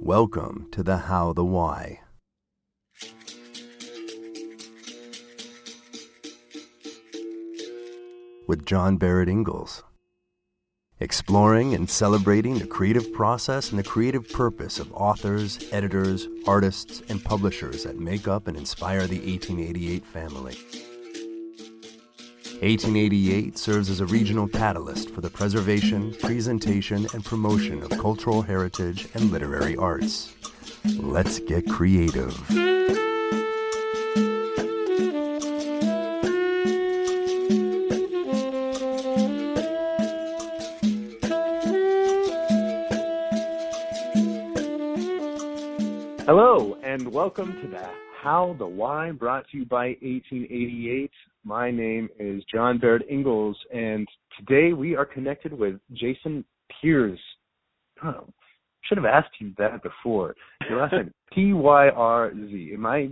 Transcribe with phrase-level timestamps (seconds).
[0.00, 2.00] Welcome to the How the Why.
[8.46, 9.82] With John Barrett Ingalls.
[11.00, 17.22] Exploring and celebrating the creative process and the creative purpose of authors, editors, artists, and
[17.22, 20.56] publishers that make up and inspire the 1888 family.
[22.60, 29.06] 1888 serves as a regional catalyst for the preservation, presentation, and promotion of cultural heritage
[29.14, 30.34] and literary arts.
[30.96, 32.36] Let's get creative.
[46.26, 47.88] Hello, and welcome to the
[48.20, 51.12] How the Why brought to you by 1888.
[51.48, 54.06] My name is John Baird Ingalls, and
[54.38, 57.16] today we are connected with Jason Pyrz.
[58.04, 58.26] Oh,
[58.82, 60.34] should have asked you that before.
[60.68, 62.70] Your last name P Y R Z.
[62.74, 63.08] Am I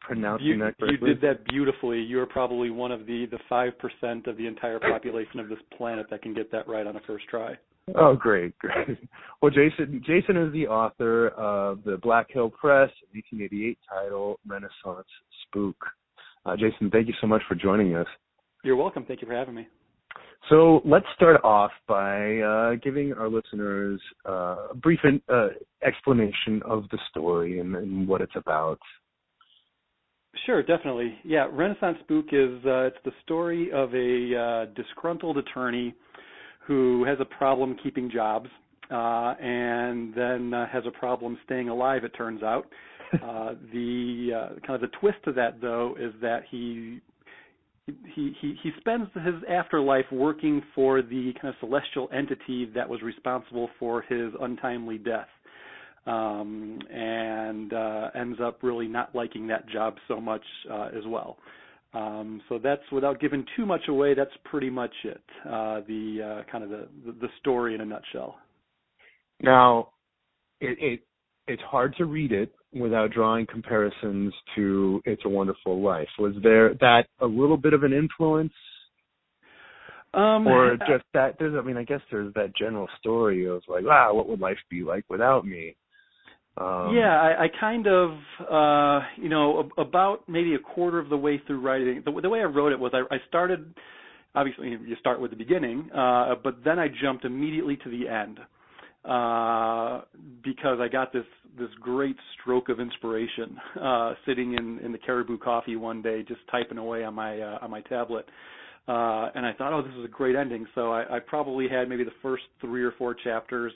[0.00, 1.08] pronouncing You, that correctly?
[1.08, 2.00] you did that beautifully.
[2.00, 6.06] You're probably one of the the five percent of the entire population of this planet
[6.10, 7.54] that can get that right on a first try.
[7.94, 8.98] Oh, great, great.
[9.40, 15.06] Well, Jason, Jason is the author of the Black Hill Press 1888 title Renaissance
[15.46, 15.76] Spook.
[16.46, 18.06] Uh, Jason, thank you so much for joining us.
[18.64, 19.04] You're welcome.
[19.06, 19.68] Thank you for having me.
[20.48, 25.48] So let's start off by uh, giving our listeners uh, a brief in, uh,
[25.82, 28.78] explanation of the story and, and what it's about.
[30.46, 31.18] Sure, definitely.
[31.24, 35.94] Yeah, Renaissance Spook is uh, it's the story of a uh, disgruntled attorney
[36.66, 38.48] who has a problem keeping jobs
[38.90, 42.04] uh, and then uh, has a problem staying alive.
[42.04, 42.66] It turns out.
[43.22, 47.00] Uh, the uh, kind of the twist to that, though, is that he
[48.04, 53.02] he he he spends his afterlife working for the kind of celestial entity that was
[53.02, 55.28] responsible for his untimely death.
[56.06, 61.38] Um and uh ends up really not liking that job so much uh as well.
[61.94, 65.22] Um so that's without giving too much away that's pretty much it.
[65.44, 66.88] Uh the uh kind of the
[67.20, 68.36] the, story in a nutshell.
[69.40, 69.90] Now,
[70.60, 71.00] it, it
[71.46, 76.08] it's hard to read it without drawing comparisons to It's a Wonderful Life.
[76.18, 78.52] Was there that a little bit of an influence,
[80.14, 81.36] um or just that?
[81.38, 84.58] There's, I mean, I guess there's that general story of like, wow, what would life
[84.70, 85.76] be like without me?
[86.56, 88.10] Um, yeah, I, I kind of,
[88.50, 92.02] uh, you know, ab- about maybe a quarter of the way through writing.
[92.04, 93.74] The, the way I wrote it was I, I started.
[94.34, 98.38] Obviously, you start with the beginning, uh, but then I jumped immediately to the end
[99.04, 100.02] uh,
[100.42, 101.24] because I got this
[101.58, 106.40] this great stroke of inspiration uh, sitting in in the Caribou Coffee one day, just
[106.50, 108.26] typing away on my uh, on my tablet.
[108.86, 110.66] Uh, and I thought, oh, this is a great ending.
[110.74, 113.72] So I, I probably had maybe the first three or four chapters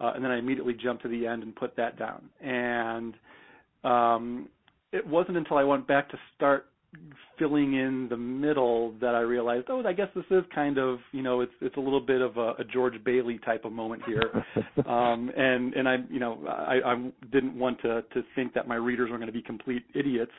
[0.00, 2.28] uh, and then I immediately jumped to the end and put that down.
[2.40, 3.14] And
[3.84, 4.48] um,
[4.92, 6.66] it wasn't until I went back to start
[7.38, 11.22] filling in the middle that I realized, oh, I guess this is kind of, you
[11.22, 14.30] know, it's it's a little bit of a, a George Bailey type of moment here.
[14.88, 18.76] um, and and I, you know, I, I didn't want to to think that my
[18.76, 20.32] readers were going to be complete idiots.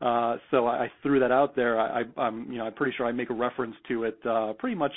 [0.00, 1.78] Uh, so I, I threw that out there.
[1.78, 4.52] I, I, I'm, you know, I'm pretty sure I make a reference to it uh,
[4.58, 4.92] pretty much,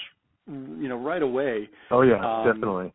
[0.48, 2.92] you know, right away Oh yeah, Um, definitely.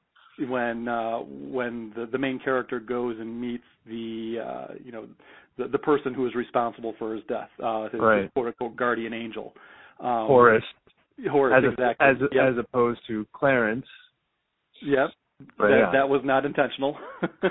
[0.48, 5.06] when uh when the the main character goes and meets the uh you know
[5.59, 8.22] the the person who is responsible for his death uh his, Right.
[8.22, 9.53] his quote unquote guardian angel
[10.00, 10.65] um Horace,
[11.31, 12.53] Horace as exactly as yep.
[12.53, 13.87] as opposed to Clarence.
[14.83, 15.10] yep
[15.59, 15.91] But that, yeah.
[15.93, 16.97] that was not intentional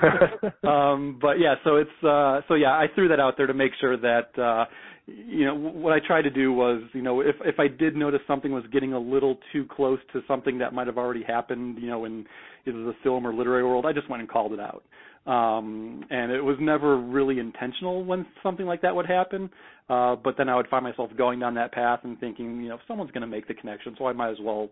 [0.64, 3.72] um but yeah so it's uh so yeah I threw that out there to make
[3.80, 4.64] sure that uh
[5.06, 8.20] you know what I tried to do was you know if if I did notice
[8.26, 11.88] something was getting a little too close to something that might have already happened you
[11.88, 12.26] know in
[12.66, 14.84] either the film or literary world I just went and called it out
[15.26, 19.50] um and it was never really intentional when something like that would happen.
[19.88, 22.78] Uh but then I would find myself going down that path and thinking you know
[22.88, 24.70] someone's going to make the connection so I might as well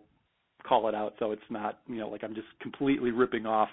[0.67, 3.69] call it out so it's not you know like I'm just completely ripping off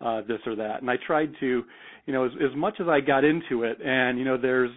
[0.00, 0.82] uh this or that.
[0.82, 1.64] And I tried to
[2.06, 4.70] you know as as much as I got into it and you know there's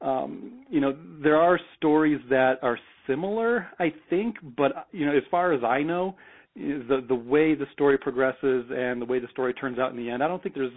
[0.00, 5.22] um you know there are stories that are similar I think but you know as
[5.30, 6.16] far as I know
[6.56, 10.10] the the way the story progresses and the way the story turns out in the
[10.10, 10.72] end I don't think there's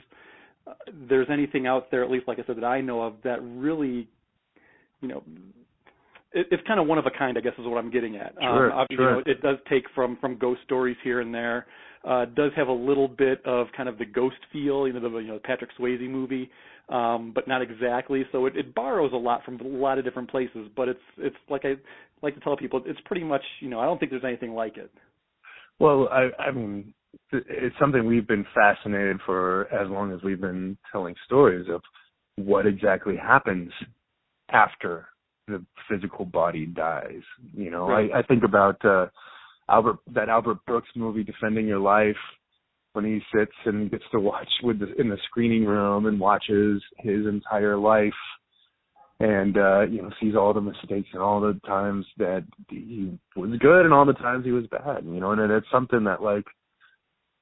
[0.66, 0.74] uh,
[1.10, 4.08] there's anything out there at least like I said that I know of that really
[5.02, 5.24] you know
[6.34, 8.34] it, it's kind of one of a kind, I guess, is what I'm getting at.
[8.40, 9.10] Sure, um, sure.
[9.10, 11.66] You know, it does take from from ghost stories here and there.
[12.08, 15.18] Uh, does have a little bit of kind of the ghost feel, you know, the
[15.18, 16.50] you know Patrick Swayze movie,
[16.90, 18.24] um, but not exactly.
[18.32, 20.70] So it, it borrows a lot from a lot of different places.
[20.76, 21.76] But it's it's like I
[22.22, 24.78] like to tell people, it's pretty much you know I don't think there's anything like
[24.78, 24.92] it.
[25.80, 26.94] Well, I I mean,
[27.32, 31.82] it's something we've been fascinated for as long as we've been telling stories of
[32.36, 33.72] what exactly happens
[34.50, 35.08] after
[35.48, 37.22] the physical body dies.
[37.54, 38.10] You know, right.
[38.14, 39.08] I, I think about uh
[39.70, 42.16] Albert that Albert Brooks movie Defending Your Life
[42.94, 46.82] when he sits and gets to watch with the, in the screening room and watches
[46.98, 48.12] his entire life
[49.20, 53.50] and uh you know sees all the mistakes and all the times that he was
[53.60, 56.46] good and all the times he was bad you know and it's something that like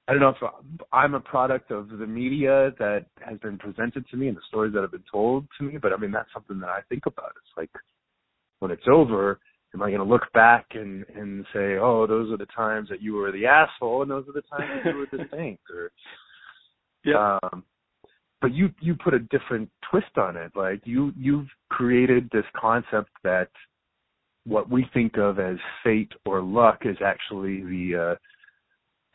[0.07, 4.17] I don't know if I'm a product of the media that has been presented to
[4.17, 6.59] me and the stories that have been told to me, but I mean that's something
[6.59, 7.31] that I think about.
[7.37, 7.71] It's like
[8.59, 9.39] when it's over,
[9.73, 13.01] am I going to look back and and say, oh, those are the times that
[13.01, 15.91] you were the asshole, and those are the times that you were the saint, or
[17.03, 17.39] yeah.
[17.41, 17.63] Um,
[18.41, 20.51] but you you put a different twist on it.
[20.55, 23.49] Like you you've created this concept that
[24.45, 28.15] what we think of as fate or luck is actually the uh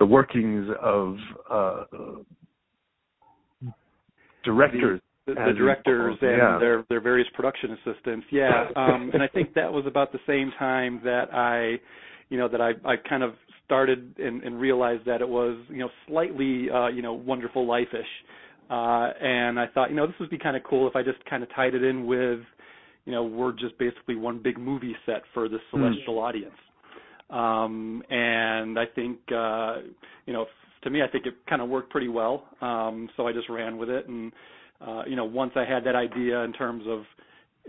[0.01, 1.17] the workings of
[1.51, 1.85] uh,
[4.45, 5.01] directors.
[5.27, 6.59] The, the, the directors and yeah.
[6.59, 8.27] their their various production assistants.
[8.33, 11.79] Yeah, um, and I think that was about the same time that I,
[12.31, 13.35] you know, that I I kind of
[13.67, 18.03] started and, and realized that it was you know slightly uh, you know wonderful life-ish,
[18.71, 21.23] uh, and I thought you know this would be kind of cool if I just
[21.29, 22.41] kind of tied it in with,
[23.05, 25.83] you know, we're just basically one big movie set for the Hmm.
[25.83, 26.23] celestial mm.
[26.23, 26.55] audience.
[27.31, 29.79] Um, and I think, uh,
[30.27, 30.47] you know,
[30.83, 32.45] to me, I think it kind of worked pretty well.
[32.61, 34.09] Um, so I just ran with it.
[34.09, 34.33] And,
[34.81, 37.01] uh, you know, once I had that idea in terms of,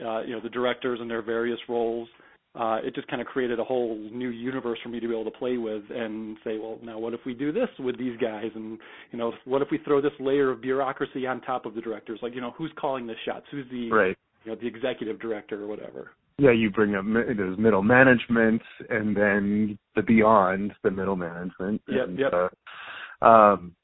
[0.06, 2.08] uh, you know, the directors and their various roles,
[2.54, 5.30] uh, it just kind of created a whole new universe for me to be able
[5.30, 8.52] to play with and say, well, now what if we do this with these guys?
[8.56, 8.78] And,
[9.12, 12.20] you know, what if we throw this layer of bureaucracy on top of the directors?
[12.22, 13.46] Like, you know, who's calling the shots?
[13.52, 14.18] Who's the, right.
[14.44, 16.12] you know, the executive director or whatever?
[16.42, 21.82] yeah, you bring up there's middle management and then the beyond the middle management.
[21.88, 22.34] Yep, and, yep.
[22.34, 23.76] Uh, um,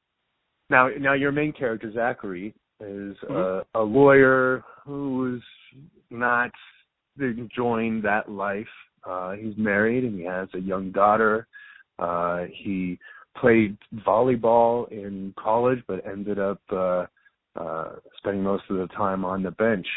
[0.70, 3.64] now, now your main character Zachary is Mhm.
[3.76, 5.44] a, a lawyer who's
[6.10, 6.52] not
[7.20, 8.68] enjoying that life.
[9.04, 11.48] Uh, he's married and he has a young daughter.
[12.00, 13.00] Uh, he
[13.40, 17.06] played volleyball in college, but ended up uh,
[17.56, 19.88] uh, spending most of the time on the bench.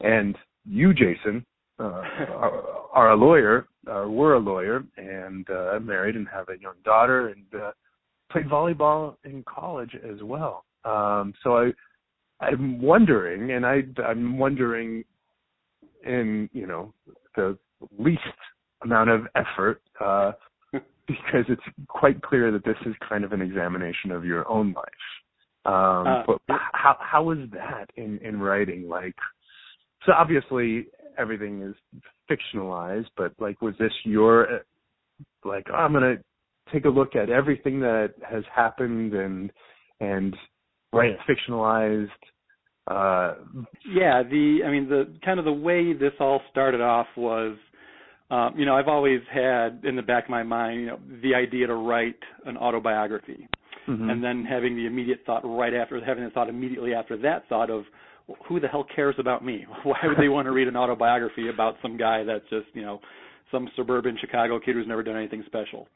[0.00, 1.44] And you, Jason,
[1.78, 1.82] uh,
[2.30, 2.62] are,
[2.92, 7.28] are a lawyer, uh, were a lawyer, and uh, married and have a young daughter,
[7.28, 7.70] and uh,
[8.30, 10.64] played volleyball in college as well.
[10.84, 11.70] Um, so I,
[12.40, 15.04] I'm wondering, and I, I'm wondering,
[16.06, 16.92] in you know
[17.34, 17.58] the
[17.98, 18.20] least
[18.82, 20.32] amount of effort, uh,
[20.72, 24.84] because it's quite clear that this is kind of an examination of your own life.
[25.64, 28.88] Um, Uh, but how how was that in in writing?
[28.88, 29.16] Like,
[30.04, 30.86] so obviously
[31.18, 31.74] everything is
[32.30, 34.60] fictionalized, but like, was this your
[35.44, 35.66] like?
[35.70, 36.18] Oh, I'm gonna
[36.72, 39.50] take a look at everything that has happened and
[40.00, 40.36] and
[40.92, 42.10] write a fictionalized.
[42.86, 43.34] Uh,
[43.84, 47.56] Yeah, the I mean the kind of the way this all started off was
[48.30, 51.34] um, you know, I've always had in the back of my mind, you know, the
[51.34, 53.48] idea to write an autobiography.
[53.86, 54.10] mhm.
[54.10, 57.70] And then having the immediate thought right after having the thought immediately after that thought
[57.70, 57.84] of
[58.48, 59.64] who the hell cares about me?
[59.84, 63.00] Why would they want to read an autobiography about some guy that's just, you know,
[63.52, 65.86] some suburban Chicago kid who's never done anything special?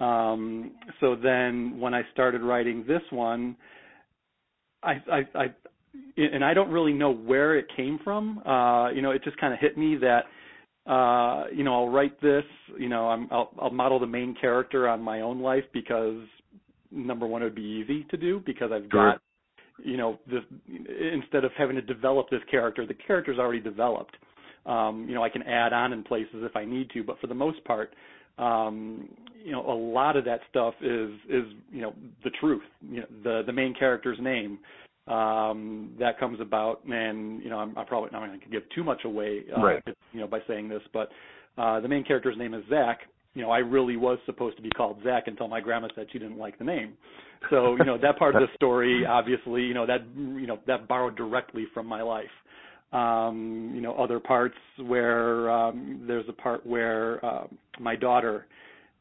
[0.00, 3.56] Um, so then when I started writing this one,
[4.82, 5.46] I, I, I,
[6.16, 8.38] and I don't really know where it came from.
[8.46, 10.24] Uh, you know, it just kind of hit me that,
[10.90, 12.44] uh, you know, I'll write this,
[12.78, 16.22] you know, I'm, I'll, I'll model the main character on my own life because
[16.90, 19.12] number one, it would be easy to do because I've Sure.
[19.12, 19.20] got,
[19.82, 20.42] you know, this,
[21.12, 24.16] instead of having to develop this character, the character's already developed.
[24.66, 27.28] Um, you know, I can add on in places if I need to, but for
[27.28, 27.94] the most part,
[28.38, 29.08] um,
[29.42, 31.94] you know, a lot of that stuff is is you know
[32.24, 32.62] the truth.
[32.82, 34.58] You know, the the main character's name
[35.10, 38.84] um, that comes about, and you know, I'm, I'm probably not going to give too
[38.84, 39.82] much away, uh, Right.
[40.12, 41.08] you know, by saying this, but
[41.58, 43.00] uh, the main character's name is Zach.
[43.34, 46.18] You know, I really was supposed to be called Zach until my grandma said she
[46.18, 46.94] didn't like the name.
[47.48, 50.86] So, you know, that part of the story, obviously, you know, that you know that
[50.88, 52.24] borrowed directly from my life.
[52.92, 57.44] Um, you know, other parts where um, there's a part where uh,
[57.78, 58.46] my daughter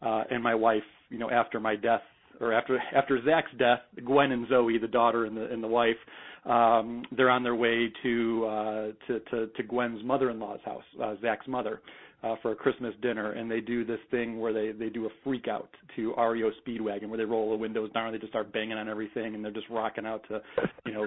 [0.03, 2.03] uh, and my wife, you know, after my death
[2.39, 5.97] or after after Zach's death, Gwen and Zoe, the daughter and the and the wife,
[6.45, 11.47] um, they're on their way to uh, to, to to Gwen's mother-in-law's house, uh, Zach's
[11.47, 11.81] mother,
[12.23, 15.09] uh, for a Christmas dinner, and they do this thing where they they do a
[15.23, 18.51] freak out to REO Speedwagon, where they roll the windows down, and they just start
[18.51, 20.41] banging on everything, and they're just rocking out to,
[20.85, 21.05] you know,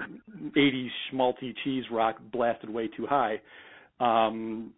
[0.55, 3.39] 80s schmaltzy cheese rock blasted way too high.
[3.99, 4.71] Um,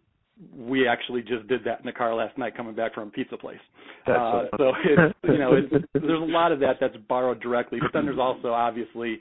[0.54, 3.36] we actually just did that in the car last night coming back from a pizza
[3.36, 3.58] place.
[4.06, 7.90] Uh, so it's you know it's, there's a lot of that that's borrowed directly, but
[7.92, 9.18] then there's also obviously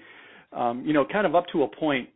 [0.53, 2.10] um, you know kind of up to a point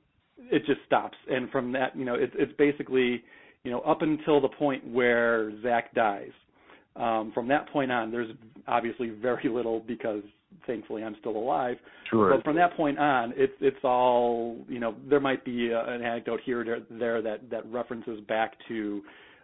[0.52, 3.24] it just stops, and from that you know it's it's basically
[3.64, 6.32] you know up until the point where Zach dies.
[6.96, 8.32] Um, from that point on, there's
[8.68, 10.24] obviously very little because
[10.66, 11.78] thankfully I'm still alive.
[12.10, 12.36] Sure.
[12.36, 14.96] But from that point on, it's it's all you know.
[15.10, 19.02] There might be a, an anecdote here or there that that references back to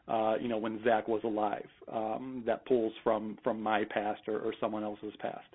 [0.07, 1.67] uh, you know when Zach was alive.
[1.91, 5.47] Um, that pulls from from my past or, or someone else's past.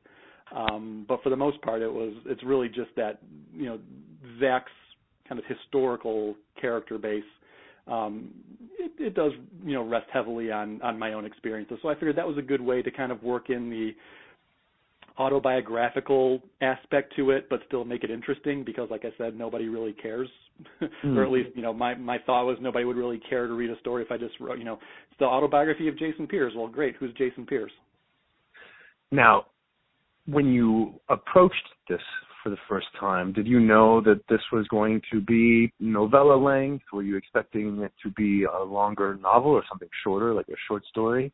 [0.54, 3.20] Um, but for the most part, it was it's really just that
[3.52, 3.78] you know
[4.40, 4.72] Zach's
[5.28, 7.22] kind of historical character base.
[7.86, 8.30] Um,
[8.78, 9.32] it, it does
[9.64, 11.78] you know rest heavily on on my own experiences.
[11.82, 13.92] So I figured that was a good way to kind of work in the
[15.18, 19.92] autobiographical aspect to it, but still make it interesting because, like I said, nobody really
[19.92, 20.28] cares,
[20.82, 21.16] mm.
[21.16, 23.70] or at least you know my my thought was nobody would really care to read
[23.70, 24.78] a story if I just wrote you know
[25.10, 26.52] it's the autobiography of Jason Pyrz.
[26.56, 27.70] Well, great, who's Jason Pyrz?
[29.10, 29.46] Now,
[30.26, 31.54] when you approached
[31.88, 32.00] this
[32.42, 36.84] for the first time, did you know that this was going to be novella length?
[36.92, 40.84] Were you expecting it to be a longer novel or something shorter, like a short
[40.86, 41.32] story?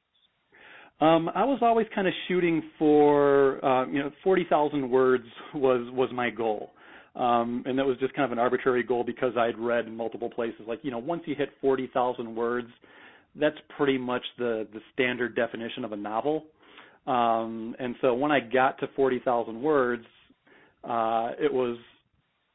[1.01, 5.87] Um, I was always kind of shooting for uh, you know forty thousand words was
[5.93, 6.71] was my goal,
[7.15, 10.31] um, and that was just kind of an arbitrary goal because I'd read in multiple
[10.31, 10.63] places.
[10.67, 12.69] Like you know once you hit forty thousand words,
[13.39, 16.47] that's pretty much the the standard definition of a novel.
[17.07, 20.07] Um, and so when I got to forty thousand words,
[20.83, 21.77] uh, it was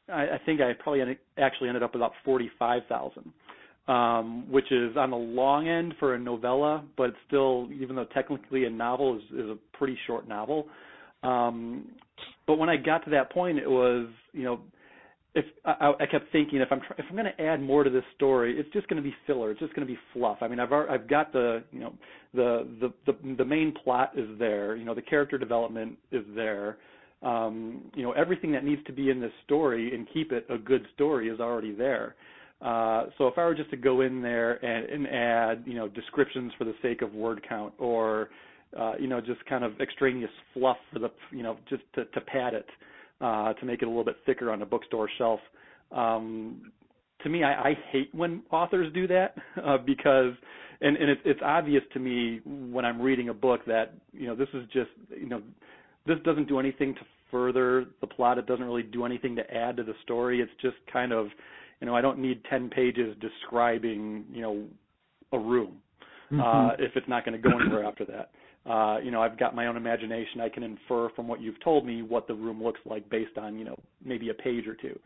[0.10, 3.32] I, I think I probably ended, actually ended up with about forty five thousand
[3.92, 8.06] um, which is on the long end for a novella, but it's still, even though
[8.06, 10.68] technically a novel is, is a pretty short novel.
[11.24, 11.90] Um,
[12.48, 14.62] but when I got to that point, it was, you know,
[15.36, 18.04] if I, I kept thinking if I'm if I'm going to add more to this
[18.16, 19.52] story, it's just going to be filler.
[19.52, 20.38] It's just going to be fluff.
[20.42, 21.94] I mean, I've I've got the you know
[22.34, 24.76] the the the the main plot is there.
[24.76, 26.78] You know, the character development is there.
[27.24, 30.58] Um, you know, everything that needs to be in this story and keep it a
[30.58, 32.16] good story is already there.
[32.62, 35.88] Uh, so if I were just to go in there and, and add, you know,
[35.88, 38.30] descriptions for the sake of word count, or
[38.80, 42.22] uh, you know, just kind of extraneous fluff for the, you know, just to, to
[42.22, 42.68] pad it,
[43.20, 45.40] uh, to make it a little bit thicker on a bookstore shelf.
[45.92, 46.72] Um,
[47.24, 50.34] to me, I, I hate when authors do that uh, because,
[50.82, 54.36] and, and it's, it's obvious to me when I'm reading a book that you know
[54.36, 55.42] this is just, you know,
[56.08, 58.38] this doesn't do anything to further the plot.
[58.38, 60.42] It doesn't really do anything to add to the story.
[60.42, 61.28] It's just kind of
[61.82, 64.66] you know, I don't need 10 pages describing, you know,
[65.34, 65.78] a room
[66.32, 66.40] mm-hmm.
[66.40, 68.32] uh, if it's not going to go anywhere after that.
[68.70, 70.40] Uh, you know, I've got my own imagination.
[70.40, 73.58] I can infer from what you've told me what the room looks like based on,
[73.58, 74.98] you know, maybe a page or two.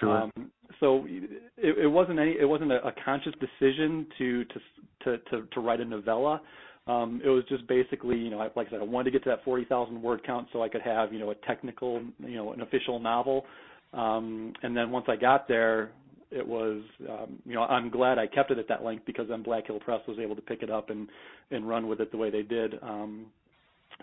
[0.00, 0.22] Sure.
[0.22, 4.60] Um, so it, it wasn't any, it wasn't a, a conscious decision to, to
[5.04, 6.40] to to to write a novella.
[6.86, 9.30] Um, it was just basically, you know, like I said, I wanted to get to
[9.30, 12.62] that 40,000 word count so I could have, you know, a technical, you know, an
[12.62, 13.44] official novel.
[13.92, 15.92] Um, and then once I got there,
[16.32, 19.42] it was um, you know I'm glad I kept it at that length because then
[19.42, 21.08] Black Hill Press was able to pick it up and
[21.50, 22.74] and run with it the way they did.
[22.82, 23.26] Um,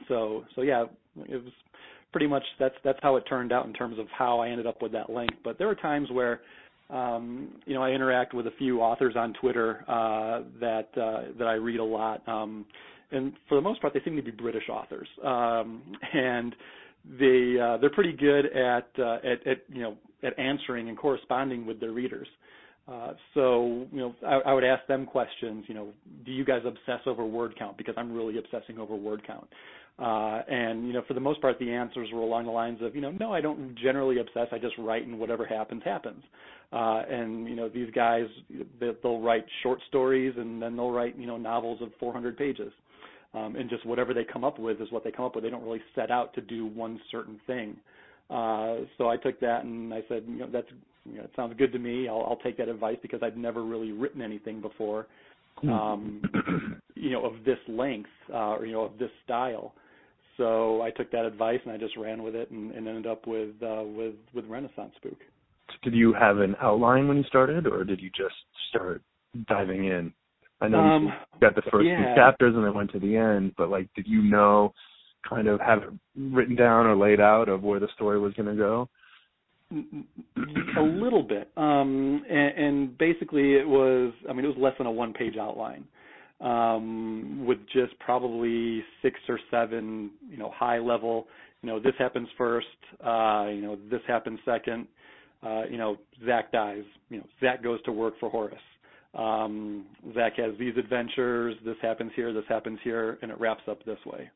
[0.08, 0.86] so so yeah,
[1.28, 1.54] it was
[2.12, 4.82] pretty much that's that's how it turned out in terms of how I ended up
[4.82, 5.38] with that length.
[5.44, 6.42] But there were times where
[6.90, 11.48] um, you know I interact with a few authors on Twitter uh, that uh, that
[11.48, 12.28] I read a lot.
[12.28, 12.66] Um,
[13.12, 15.82] and for the most part, they seem to be British authors, um,
[16.14, 16.56] and
[17.18, 21.66] they uh, they're pretty good at, uh, at at you know at answering and corresponding
[21.66, 22.28] with their readers.
[22.88, 25.66] Uh, so you know I, I would ask them questions.
[25.68, 25.94] You know,
[26.26, 27.78] do you guys obsess over word count?
[27.78, 29.48] Because I'm really obsessing over word count.
[29.98, 32.96] Uh, and you know, for the most part, the answers were along the lines of,
[32.96, 34.48] you know, no, I don't generally obsess.
[34.54, 36.24] I just write, and whatever happens, happens.
[36.72, 38.26] Uh, and you know, these guys,
[38.80, 42.72] they'll write short stories, and then they'll write, you know, novels of 400 pages
[43.34, 45.44] um, and just whatever they come up with is what they come up with.
[45.44, 47.78] They don't really set out to do one certain thing.
[48.30, 50.68] Uh, so I took that and I said, you know, that's
[51.06, 52.08] you know, it sounds good to me.
[52.08, 55.08] I'll, I'll take that advice because I'd never really written anything before,
[55.58, 55.70] hmm.
[55.70, 59.74] um, you know, of this length uh, or you know of this style.
[60.38, 63.28] So I took that advice and I just ran with it and, and ended up
[63.28, 65.18] with uh, with with Renaissance Spook.
[65.84, 68.36] Did you have an outline when you started, or did you just
[68.70, 69.02] start
[69.48, 70.14] diving in?
[70.62, 71.98] I know um, you got the first yeah.
[71.98, 74.74] two chapters and then went to the end, but like, did you know,
[75.28, 78.50] kind of have it written down or laid out of where the story was going
[78.50, 78.90] to go?
[79.72, 84.12] A little bit, um, and, and basically it was.
[84.28, 85.86] I mean, it was less than a one-page outline,
[86.42, 91.28] um, with just probably six or seven, you know, high-level.
[91.62, 92.66] You know, this happens first.
[93.06, 94.88] Uh, you know, this happens second.
[95.44, 96.84] Uh, you know, Zach dies.
[97.12, 98.58] You know, Zach goes to work for Horace
[99.16, 103.84] um, Zach has these adventures, this happens here, this happens here, and it wraps up
[103.86, 104.30] this way.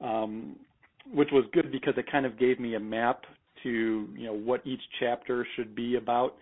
[0.00, 0.56] Um,
[1.12, 3.22] which was good because it kind of gave me a map
[3.62, 6.36] to you know what each chapter should be about.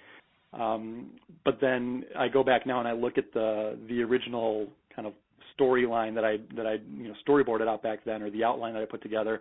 [0.53, 1.11] Um,
[1.45, 5.15] but then I go back now and I look at the the original kind of
[5.59, 8.83] storyline that I that I you know storyboarded out back then or the outline that
[8.83, 9.41] I put together,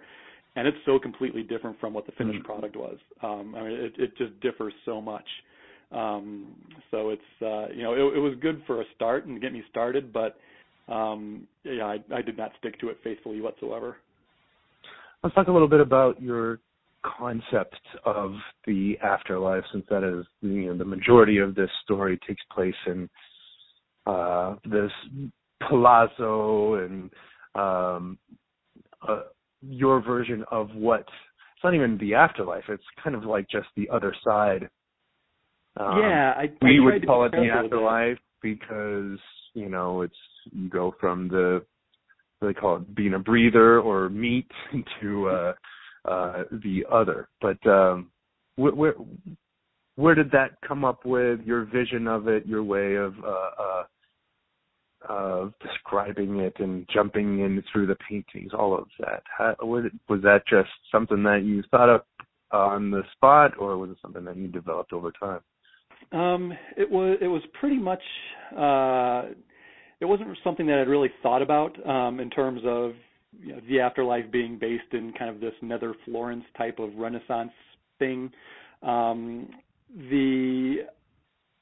[0.55, 2.47] and it's so completely different from what the finished mm-hmm.
[2.47, 2.97] product was.
[3.23, 5.25] Um, I mean, it, it just differs so much.
[5.91, 6.55] Um,
[6.91, 9.63] so it's uh, you know it, it was good for a start and get me
[9.69, 10.37] started, but
[10.91, 13.97] um, yeah, I, I did not stick to it faithfully whatsoever.
[15.23, 16.59] Let's talk a little bit about your
[17.17, 18.33] concept of
[18.65, 23.09] the afterlife, since that is you know the majority of this story takes place in
[24.05, 24.91] uh, this
[25.67, 27.09] palazzo and
[27.55, 28.17] um,
[29.07, 29.21] uh,
[29.61, 33.89] your version of what it's not even the afterlife; it's kind of like just the
[33.89, 34.69] other side
[35.79, 39.19] um, yeah, I, we I would call it the afterlife because
[39.53, 40.15] you know it's
[40.51, 41.63] you go from the
[42.39, 44.49] what they call it being a breather or meat
[45.01, 45.53] to uh,
[46.05, 47.27] uh, the other.
[47.41, 48.11] But um,
[48.55, 48.93] where, where
[49.95, 53.83] where did that come up with your vision of it, your way of uh, uh,
[55.09, 59.23] of describing it and jumping in through the paintings, all of that?
[59.37, 62.01] How, was, it, was that just something that you thought of
[62.51, 65.41] on the spot, or was it something that you developed over time?
[66.11, 68.01] Um, it was it was pretty much
[68.57, 69.33] uh,
[69.99, 72.93] it wasn't something that I'd really thought about um, in terms of
[73.39, 77.51] you know, the afterlife being based in kind of this Nether Florence type of Renaissance
[77.99, 78.31] thing.
[78.83, 79.49] Um,
[80.09, 80.77] the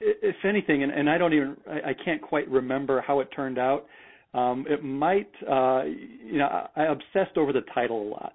[0.01, 3.57] if anything, and, and I don't even I, I can't quite remember how it turned
[3.57, 3.85] out.
[4.33, 8.33] Um, it might uh, you know I, I obsessed over the title a lot.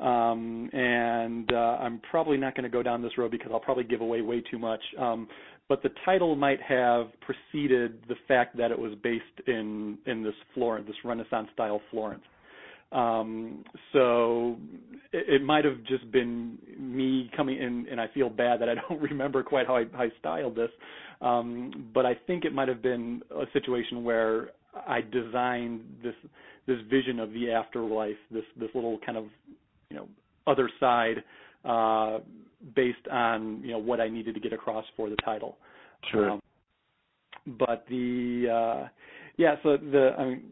[0.00, 3.84] Um, and uh, I'm probably not going to go down this road because I'll probably
[3.84, 4.80] give away way too much.
[4.98, 5.28] Um,
[5.68, 10.34] but the title might have preceded the fact that it was based in in this
[10.54, 12.24] Florence, this Renaissance style Florence.
[12.92, 14.56] Um, so
[15.12, 18.74] it, it might have just been me coming in, and I feel bad that I
[18.88, 20.70] don't remember quite how I, how I styled this.
[21.20, 26.14] Um, but I think it might have been a situation where I designed this
[26.66, 29.26] this vision of the afterlife, this this little kind of
[29.90, 30.08] you know
[30.46, 31.22] other side
[31.64, 32.18] uh,
[32.74, 35.56] based on you know what I needed to get across for the title.
[36.10, 36.30] Sure.
[36.30, 36.40] Um,
[37.58, 38.88] but the uh,
[39.36, 40.42] yeah, so the I mean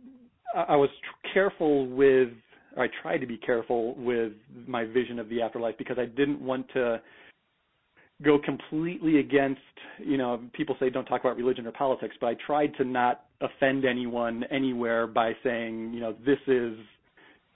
[0.54, 2.28] I, I was tr- careful with
[2.76, 4.32] or I tried to be careful with
[4.66, 7.00] my vision of the afterlife because I didn't want to
[8.22, 9.60] go completely against
[9.98, 13.26] you know people say don't talk about religion or politics but i tried to not
[13.40, 16.76] offend anyone anywhere by saying you know this is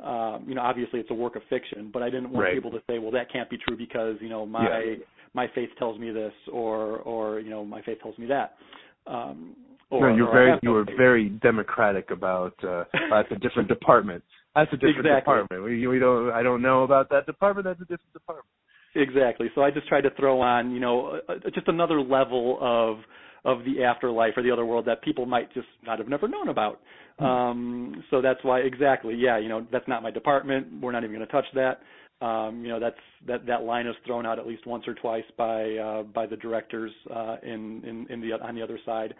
[0.02, 2.54] um, you know, obviously it's a work of fiction, but I didn't want right.
[2.54, 4.94] people to say, well, that can't be true because you know my yeah.
[5.34, 8.56] my faith tells me this, or or you know my faith tells me that.
[9.06, 9.56] Um,
[9.90, 14.24] or, no, you're very you were very democratic about uh, that's a different department.
[14.54, 15.20] That's a different exactly.
[15.20, 15.64] department.
[15.64, 17.66] We we don't I don't know about that department.
[17.66, 18.46] That's a different department.
[18.94, 19.48] Exactly.
[19.54, 22.98] So I just tried to throw on, you know, uh, just another level of
[23.44, 26.48] of the afterlife or the other world that people might just not have never known
[26.48, 26.80] about.
[27.18, 30.66] Um, so that's why exactly, yeah, you know, that's not my department.
[30.80, 31.80] We're not even going to touch that.
[32.24, 32.96] Um, you know, that's
[33.26, 36.36] that that line is thrown out at least once or twice by uh, by the
[36.36, 39.14] directors uh, in, in in the on the other side.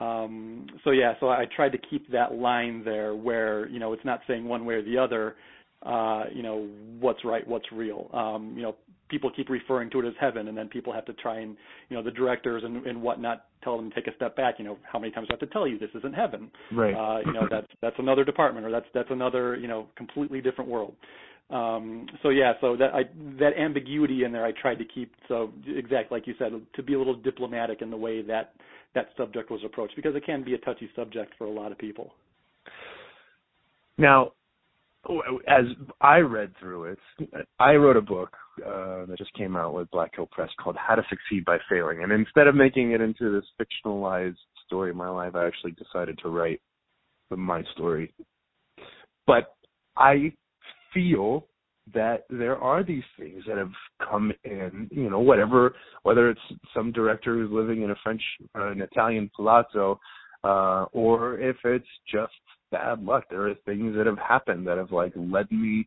[0.00, 4.04] Um, so yeah, so I tried to keep that line there where you know it's
[4.04, 5.36] not saying one way or the other.
[5.84, 8.08] Uh, you know what's right, what's real.
[8.12, 8.76] Um, you know,
[9.10, 11.56] people keep referring to it as heaven, and then people have to try and,
[11.88, 14.54] you know, the directors and, and whatnot tell them to take a step back.
[14.58, 16.50] You know, how many times do I have to tell you this isn't heaven?
[16.72, 16.94] Right.
[16.94, 20.70] Uh, you know, that's that's another department, or that's that's another, you know, completely different
[20.70, 20.94] world.
[21.50, 23.02] Um, so yeah, so that I,
[23.40, 26.94] that ambiguity in there, I tried to keep so exact, like you said, to be
[26.94, 28.52] a little diplomatic in the way that
[28.94, 31.78] that subject was approached, because it can be a touchy subject for a lot of
[31.78, 32.12] people.
[33.98, 34.32] Now,
[35.48, 35.64] as
[36.00, 36.98] I read through it,
[37.58, 40.94] I wrote a book uh, that just came out with Black Hill Press called How
[40.94, 42.02] to Succeed by Failing.
[42.02, 44.36] And instead of making it into this fictionalized
[44.66, 46.60] story of my life, I actually decided to write
[47.30, 48.12] my story.
[49.26, 49.54] But
[49.96, 50.32] I
[50.92, 51.46] feel
[51.94, 53.72] that there are these things that have
[54.08, 56.40] come in, you know, whatever, whether it's
[56.74, 58.22] some director who's living in a French,
[58.56, 59.98] uh, an Italian palazzo,
[60.44, 62.32] uh, or if it's just
[62.70, 63.24] bad luck.
[63.30, 65.86] There are things that have happened that have like led me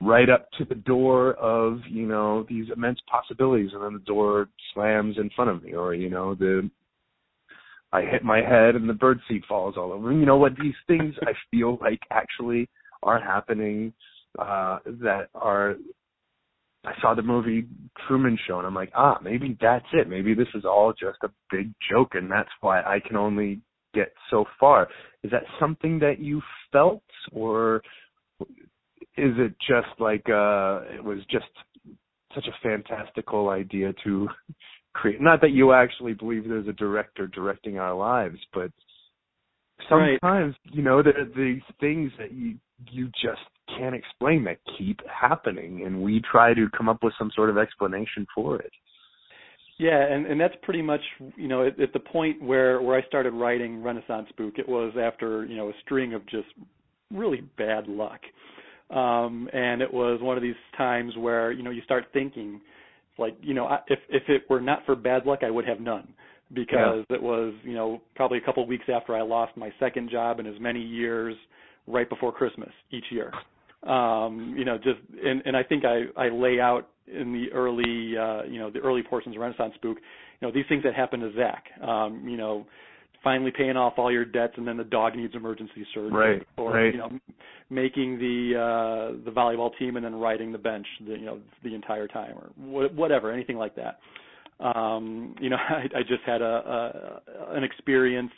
[0.00, 4.48] right up to the door of you know these immense possibilities, and then the door
[4.72, 6.68] slams in front of me, or you know the
[7.92, 10.12] I hit my head and the bird seed falls all over.
[10.12, 10.56] You know what?
[10.60, 12.68] These things I feel like actually
[13.04, 13.92] are happening
[14.38, 15.76] uh, that are
[16.84, 17.66] I saw the movie
[18.06, 20.08] Truman Show, and I'm like, ah, maybe that's it.
[20.08, 23.60] Maybe this is all just a big joke, and that's why I can only
[23.94, 24.88] get so far.
[25.22, 27.02] Is that something that you felt,
[27.32, 27.82] or
[28.40, 31.46] is it just like uh it was just
[32.34, 34.28] such a fantastical idea to
[34.94, 35.20] create?
[35.20, 38.70] Not that you actually believe there's a director directing our lives, but
[39.88, 40.54] sometimes right.
[40.74, 42.54] you know there are these things that you
[42.90, 43.40] you just
[43.78, 47.56] can't explain that keep happening and we try to come up with some sort of
[47.56, 48.70] explanation for it
[49.78, 51.00] yeah and and that's pretty much
[51.36, 54.92] you know at, at the point where where i started writing renaissance spook it was
[55.00, 56.48] after you know a string of just
[57.10, 58.20] really bad luck.
[58.90, 62.60] Um and it was one of these times where you know you start thinking
[63.18, 65.80] like you know I, if if it were not for bad luck i would have
[65.80, 66.12] none.
[66.52, 67.16] Because yeah.
[67.16, 70.40] it was you know probably a couple of weeks after i lost my second job
[70.40, 71.34] in as many years
[71.86, 73.32] right before christmas each year.
[73.88, 78.16] Um, you know, just and, and I think I, I lay out in the early
[78.16, 79.98] uh, you know the early portions of Renaissance Spook,
[80.40, 82.66] you know these things that happen to Zach, um, you know,
[83.22, 86.72] finally paying off all your debts and then the dog needs emergency surgery, right, or
[86.72, 86.92] right.
[86.92, 87.18] you know
[87.70, 91.74] making the uh, the volleyball team and then riding the bench, the, you know the
[91.74, 93.98] entire time or wh- whatever, anything like that.
[94.60, 98.32] Um, you know, I, I just had a, a an experience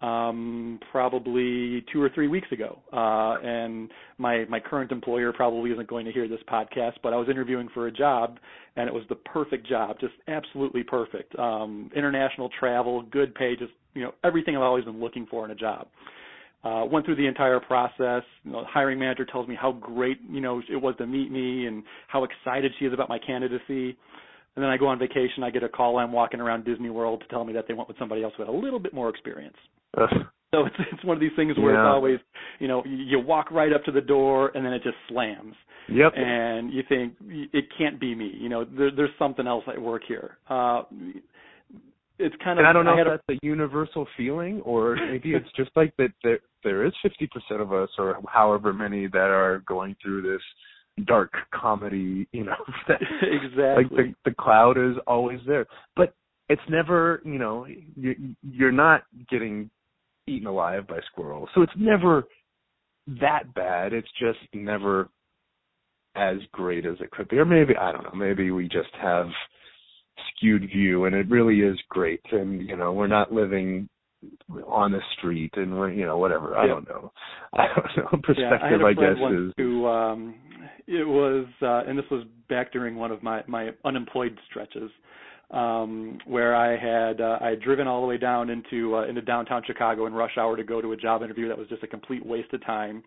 [0.00, 2.78] um, probably two or three weeks ago.
[2.92, 7.16] Uh, and my my current employer probably isn't going to hear this podcast, but I
[7.16, 8.38] was interviewing for a job,
[8.76, 11.36] and it was the perfect job, just absolutely perfect.
[11.38, 15.50] Um, international travel, good pay, just you know everything I've always been looking for in
[15.50, 15.88] a job.
[16.64, 18.22] Uh, went through the entire process.
[18.42, 21.30] You know, the hiring manager tells me how great you know it was to meet
[21.30, 23.96] me and how excited she is about my candidacy.
[24.56, 25.44] And then I go on vacation.
[25.44, 25.98] I get a call.
[25.98, 28.48] I'm walking around Disney World to tell me that they went with somebody else had
[28.48, 29.56] a little bit more experience.
[30.54, 31.82] So it's it's one of these things where yeah.
[31.82, 32.18] it's always,
[32.58, 35.54] you know, you walk right up to the door and then it just slams.
[35.90, 36.12] Yep.
[36.16, 37.14] And you think
[37.52, 38.32] it can't be me.
[38.38, 40.38] You know, there, there's something else at work here.
[40.48, 40.84] Uh,
[42.18, 42.64] it's kind of.
[42.64, 45.70] And I don't know I if that's a, a universal feeling, or maybe it's just
[45.76, 46.10] like that.
[46.24, 51.32] There there is 50% of us, or however many, that are going through this dark
[51.54, 52.26] comedy.
[52.32, 52.56] You know,
[52.88, 53.84] that, exactly.
[53.84, 56.12] Like the the cloud is always there, but
[56.48, 57.22] it's never.
[57.24, 59.70] You know, you, you're not getting
[60.28, 61.48] eaten alive by squirrels.
[61.54, 62.24] So it's never
[63.20, 63.92] that bad.
[63.92, 65.08] It's just never
[66.14, 67.38] as great as it could be.
[67.38, 69.28] Or maybe I don't know, maybe we just have
[70.36, 73.88] skewed view and it really is great and you know, we're not living
[74.66, 76.56] on the street and we're you know, whatever.
[76.56, 77.12] I don't know.
[77.54, 78.18] I don't know.
[78.22, 80.34] Perspective yeah, I, I guess is who um
[80.86, 84.90] it was uh and this was back during one of my my unemployed stretches
[85.50, 89.22] um, where I had uh, I had driven all the way down into uh, into
[89.22, 91.86] downtown Chicago in rush hour to go to a job interview that was just a
[91.86, 93.02] complete waste of time.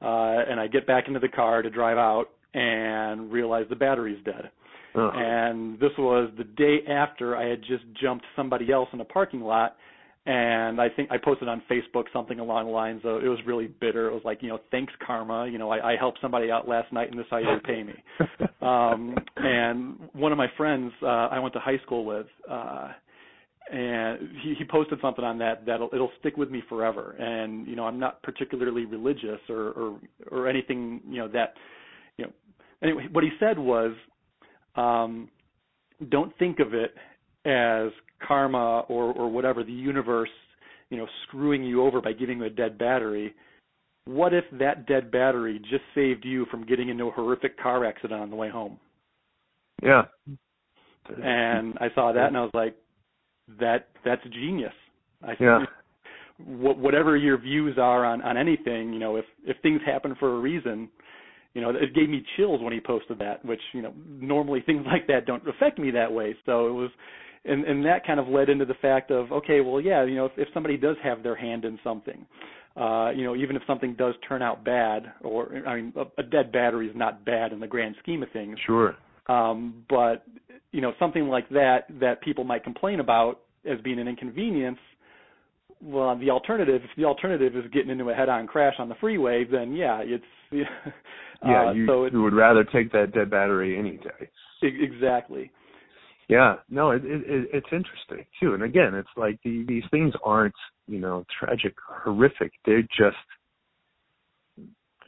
[0.00, 4.22] Uh, and I get back into the car to drive out and realize the battery's
[4.24, 4.50] dead.
[4.94, 5.10] Uh-huh.
[5.14, 9.40] And this was the day after I had just jumped somebody else in a parking
[9.40, 9.76] lot
[10.28, 13.68] and I think I posted on Facebook something along the lines of it was really
[13.80, 14.08] bitter.
[14.08, 15.48] It was like, you know, thanks karma.
[15.50, 17.94] You know, I, I helped somebody out last night, and this how you repay me.
[18.60, 22.88] um, and one of my friends uh, I went to high school with, uh,
[23.72, 27.12] and he, he posted something on that that'll it'll stick with me forever.
[27.18, 31.54] And you know, I'm not particularly religious or or or anything, you know, that
[32.18, 32.32] you know.
[32.82, 33.92] Anyway, what he said was,
[34.76, 35.30] um,
[36.10, 36.94] don't think of it
[37.46, 37.92] as
[38.26, 40.30] karma or or whatever the universe
[40.90, 43.34] you know screwing you over by giving you a dead battery
[44.06, 48.22] what if that dead battery just saved you from getting into a horrific car accident
[48.22, 48.78] on the way home?
[49.82, 50.04] Yeah.
[51.22, 52.74] And i saw that and i was like
[53.60, 54.72] that that's genius.
[55.22, 55.60] I yeah.
[56.46, 60.40] whatever your views are on on anything you know if if things happen for a
[60.40, 60.88] reason
[61.54, 64.84] you know it gave me chills when he posted that which you know normally things
[64.92, 66.36] like that don't affect me that way.
[66.46, 66.90] So it was
[67.48, 70.26] and and that kind of led into the fact of okay, well, yeah, you know,
[70.26, 72.26] if, if somebody does have their hand in something,
[72.76, 76.22] uh, you know, even if something does turn out bad, or I mean, a, a
[76.22, 78.58] dead battery is not bad in the grand scheme of things.
[78.66, 78.96] Sure.
[79.28, 80.24] Um, but
[80.72, 84.78] you know, something like that that people might complain about as being an inconvenience.
[85.80, 89.44] Well, the alternative, if the alternative is getting into a head-on crash on the freeway,
[89.50, 93.78] then yeah, it's yeah, uh, you, so it, you would rather take that dead battery
[93.78, 94.28] any day.
[94.62, 95.52] Exactly.
[96.28, 98.52] Yeah, no, it, it, it, it's interesting too.
[98.54, 100.54] And again, it's like the, these things aren't,
[100.86, 102.52] you know, tragic, horrific.
[102.66, 103.16] They're just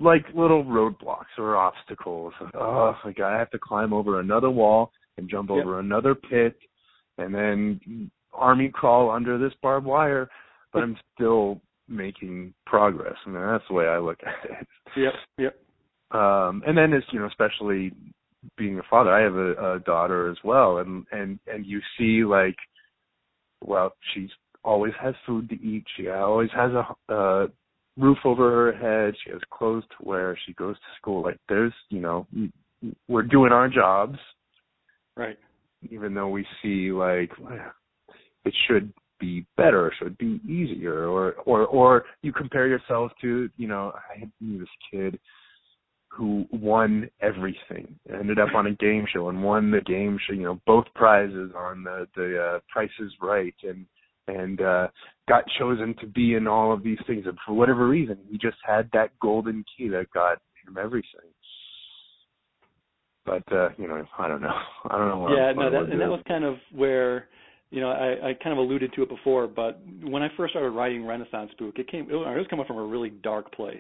[0.00, 2.32] like little roadblocks or obstacles.
[2.54, 5.58] Oh, like I have to climb over another wall and jump yep.
[5.58, 6.56] over another pit,
[7.18, 10.30] and then army crawl under this barbed wire.
[10.72, 13.16] But I'm still making progress.
[13.26, 14.66] I mean, that's the way I look at it.
[14.96, 15.12] Yep.
[15.38, 16.18] Yep.
[16.18, 17.92] Um, and then it's you know, especially
[18.56, 22.24] being a father, I have a, a daughter as well, and and and you see
[22.24, 22.56] like,
[23.62, 24.30] well, she's
[24.64, 25.84] always has food to eat.
[25.96, 27.46] She always has a uh,
[27.98, 29.14] roof over her head.
[29.24, 30.38] She has clothes to wear.
[30.46, 31.22] She goes to school.
[31.22, 32.26] Like there's, you know,
[33.08, 34.18] we're doing our jobs,
[35.16, 35.38] right?
[35.90, 37.30] Even though we see like
[38.44, 43.68] it should be better, should be easier, or or or you compare yourself to, you
[43.68, 45.18] know, I had this kid
[46.10, 50.42] who won everything, ended up on a game show and won the game show, you
[50.42, 53.86] know, both prizes on the the uh, Price is Right, and
[54.26, 54.88] and uh,
[55.28, 57.24] got chosen to be in all of these things.
[57.26, 61.30] And for whatever reason, he just had that golden key that got him everything.
[63.24, 64.58] But uh, you know, I don't know.
[64.90, 65.18] I don't know.
[65.18, 67.28] What yeah, I'm, no, that, and that was kind of where
[67.70, 70.70] you know, I, I kind of alluded to it before, but when I first started
[70.70, 73.76] writing Renaissance Spook, it came it was coming from a really dark place.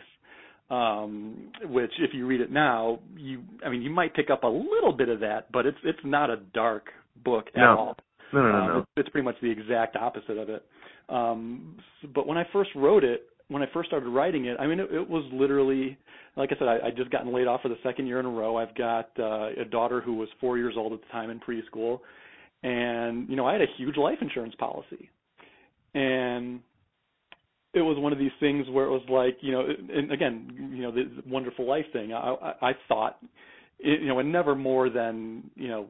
[0.70, 4.46] Um, which, if you read it now, you I mean, you might pick up a
[4.46, 6.86] little bit of that, but it's it's not a dark
[7.24, 7.76] book at no.
[7.76, 7.96] all.
[8.32, 8.78] No, no, no, um, no.
[8.78, 10.64] It's, it's pretty much the exact opposite of it.
[11.08, 11.76] Um,
[12.14, 14.92] but when I first wrote it, when I first started writing it, I mean, it,
[14.92, 15.98] it was literally,
[16.36, 18.30] like I said, I, I just gotten laid off for the second year in a
[18.30, 18.56] row.
[18.56, 21.98] I've got uh, a daughter who was four years old at the time in preschool,
[22.62, 25.10] and you know, I had a huge life insurance policy,
[25.94, 26.60] and
[27.72, 30.82] it was one of these things where it was like, you know, and again, you
[30.82, 32.12] know, the wonderful life thing.
[32.12, 33.18] I, I, I thought,
[33.78, 35.86] you know, and never more than you know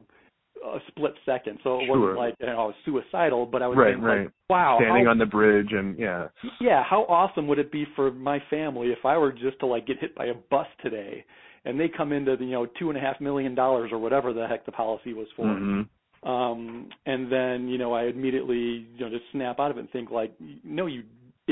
[0.63, 1.59] a split second.
[1.63, 1.99] So it sure.
[1.99, 4.23] wasn't like you know, I was suicidal, but I was right, right.
[4.23, 6.27] like, wow, standing how, on the bridge and yeah,
[6.59, 9.87] yeah, how awesome would it be for my family if I were just to like
[9.87, 11.25] get hit by a bus today,
[11.65, 14.33] and they come into the, you know two and a half million dollars or whatever
[14.33, 15.45] the heck the policy was for.
[15.45, 16.29] Mm-hmm.
[16.29, 19.89] Um, and then you know I immediately you know just snap out of it and
[19.89, 21.03] think like, no, you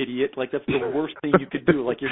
[0.02, 2.12] idiot like that's the worst thing you could do like you're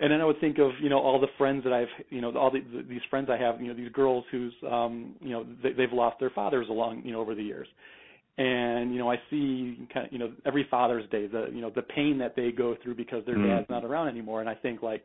[0.00, 2.32] and then i would think of you know all the friends that i've you know
[2.36, 5.72] all the, these friends i have you know these girls who's um you know they,
[5.72, 7.68] they've lost their fathers along you know over the years
[8.38, 11.70] and you know i see kind of you know every father's day the you know
[11.74, 13.48] the pain that they go through because their Mm.
[13.48, 15.04] dad's not around anymore and i think like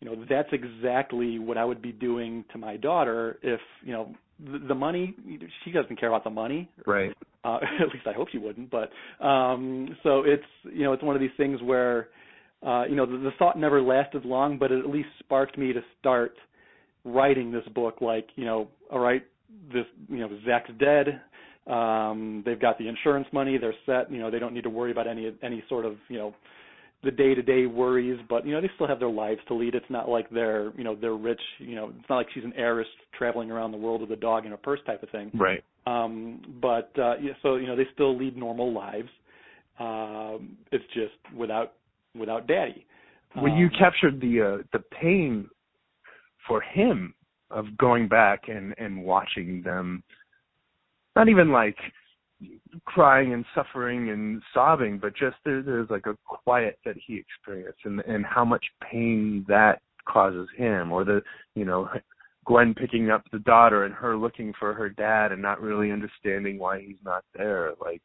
[0.00, 4.14] you know that's exactly what i would be doing to my daughter if you know
[4.38, 5.14] the, the money
[5.64, 7.12] she doesn't care about the money right.
[7.44, 8.70] uh, at least I hope she wouldn't.
[8.70, 8.90] But
[9.24, 12.08] um, so it's you know it's one of these things where
[12.66, 15.72] uh, you know the, the thought never lasted long, but it at least sparked me
[15.72, 16.34] to start
[17.04, 18.00] writing this book.
[18.00, 19.22] Like you know, all right,
[19.72, 21.20] this you know Zach's dead.
[21.66, 23.58] Um, they've got the insurance money.
[23.58, 24.10] They're set.
[24.10, 26.34] You know, they don't need to worry about any any sort of you know
[27.04, 29.74] the day to day worries, but you know they still have their lives to lead.
[29.74, 31.40] It's not like they're you know they're rich.
[31.58, 34.46] You know it's not like she's an heiress traveling around the world with a dog
[34.46, 35.30] in a purse type of thing.
[35.34, 35.62] Right.
[35.86, 39.08] Um, but uh, yeah, so you know they still lead normal lives.
[39.78, 41.74] Um, it's just without
[42.18, 42.84] without daddy.
[43.36, 45.48] Well, you Um, captured the uh, the pain
[46.48, 47.14] for him
[47.50, 50.02] of going back and and watching them,
[51.14, 51.76] not even like
[52.84, 57.80] crying and suffering and sobbing, but just there, there's like a quiet that he experienced
[57.84, 61.20] and and how much pain that causes him, or the
[61.54, 61.88] you know
[62.46, 66.58] Gwen picking up the daughter and her looking for her dad and not really understanding
[66.58, 67.72] why he's not there.
[67.80, 68.02] Like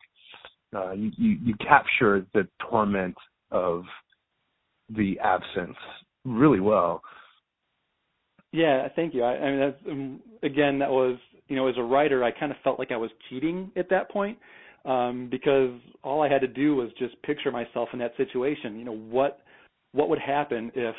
[0.75, 3.15] uh, you, you you capture the torment
[3.51, 3.83] of
[4.89, 5.77] the absence
[6.25, 7.01] really well.
[8.51, 9.23] Yeah, thank you.
[9.23, 12.51] I, I mean, that's, um, again, that was you know, as a writer, I kind
[12.51, 14.37] of felt like I was cheating at that point
[14.85, 15.71] um, because
[16.03, 18.77] all I had to do was just picture myself in that situation.
[18.77, 19.39] You know, what
[19.93, 20.95] what would happen if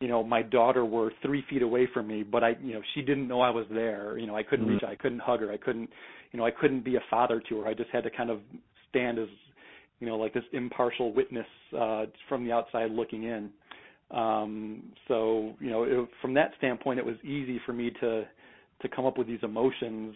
[0.00, 3.02] you know my daughter were three feet away from me, but I you know she
[3.02, 4.18] didn't know I was there.
[4.18, 4.70] You know, I couldn't Mhm.
[4.70, 5.90] reach, I couldn't hug her, I couldn't
[6.32, 7.68] you know I couldn't be a father to her.
[7.68, 8.40] I just had to kind of
[8.88, 9.28] stand as
[10.00, 13.50] you know like this impartial witness uh, from the outside looking in.
[14.10, 18.24] Um, so you know, it, from that standpoint, it was easy for me to
[18.82, 20.14] to come up with these emotions.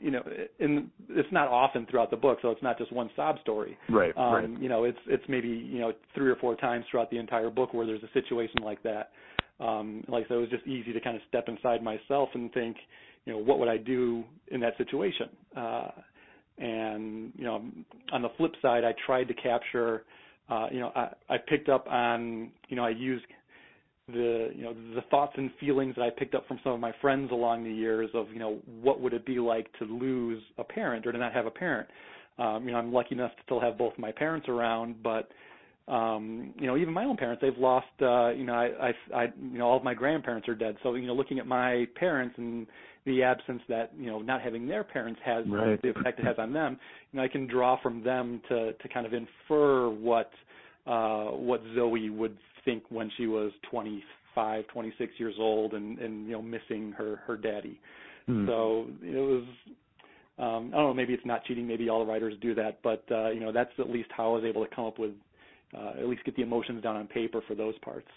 [0.00, 0.22] You know,
[0.60, 3.76] and it's not often throughout the book, so it's not just one sob story.
[3.88, 4.62] Right, Um, right.
[4.62, 7.74] You know, it's it's maybe you know three or four times throughout the entire book
[7.74, 9.10] where there's a situation like that.
[9.58, 12.76] Um, like so, it was just easy to kind of step inside myself and think,
[13.24, 15.28] you know, what would I do in that situation?
[15.56, 15.88] Uh,
[16.58, 17.64] and you know,
[18.12, 20.04] on the flip side, I tried to capture.
[20.48, 22.52] Uh, you know, I, I picked up on.
[22.68, 23.24] You know, I used
[24.08, 26.92] the you know the thoughts and feelings that I picked up from some of my
[27.00, 30.64] friends along the years of you know what would it be like to lose a
[30.64, 31.88] parent or to not have a parent.
[32.38, 35.28] Um, you know, I'm lucky enough to still have both my parents around, but
[35.86, 37.86] um, you know, even my own parents, they've lost.
[38.00, 40.76] Uh, you know, I, I, I, you know, all of my grandparents are dead.
[40.82, 42.66] So you know, looking at my parents and
[43.06, 45.80] the absence that you know not having their parents has Right.
[45.82, 46.78] the effect it has on them,
[47.12, 50.30] you know, I can draw from them to to kind of infer what
[50.86, 56.32] uh what Zoe would think when she was 25, 26 years old and and you
[56.32, 57.80] know missing her her daddy.
[58.26, 58.46] Hmm.
[58.46, 59.44] So it was
[60.36, 63.04] um, I don't know, maybe it's not cheating, maybe all the writers do that, but
[63.10, 65.12] uh, you know, that's at least how I was able to come up with
[65.76, 68.08] uh, at least get the emotions down on paper for those parts.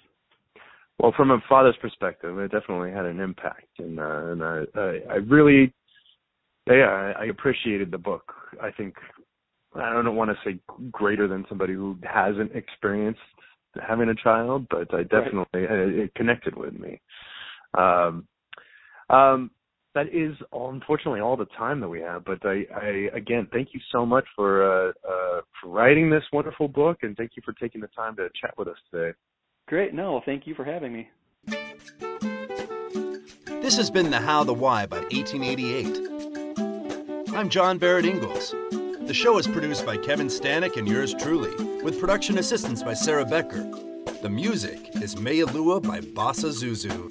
[0.99, 4.99] Well, from a father's perspective, it definitely had an impact, and uh, and I, I
[5.09, 5.73] I really,
[6.67, 8.33] yeah, I appreciated the book.
[8.61, 8.95] I think
[9.75, 10.59] I don't want to say
[10.91, 13.19] greater than somebody who hasn't experienced
[13.85, 15.71] having a child, but I definitely right.
[15.71, 17.01] it, it connected with me.
[17.77, 18.27] Um,
[19.09, 19.51] um,
[19.95, 22.23] that is all, unfortunately all the time that we have.
[22.23, 26.67] But I, I again thank you so much for uh, uh, for writing this wonderful
[26.67, 29.15] book, and thank you for taking the time to chat with us today.
[29.67, 29.93] Great.
[29.93, 31.09] No, thank you for having me.
[33.45, 37.35] This has been the How the Why by 1888.
[37.35, 38.55] I'm John Barrett Ingalls.
[39.07, 43.23] The show is produced by Kevin Stanek and yours truly, with production assistance by Sarah
[43.23, 43.63] Becker.
[44.21, 47.09] The music is Mealua by Bossa Zuzu.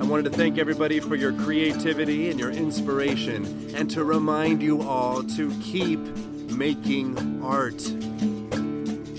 [0.00, 4.82] I wanted to thank everybody for your creativity and your inspiration, and to remind you
[4.82, 5.98] all to keep
[6.52, 7.80] making art.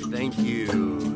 [0.10, 1.07] Thank you.